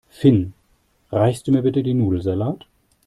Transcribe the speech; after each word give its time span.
Finn, 0.09 0.53
reichst 1.11 1.45
du 1.47 1.51
mir 1.51 1.61
bitte 1.61 1.83
den 1.83 1.99
Nudelsalat? 1.99 2.65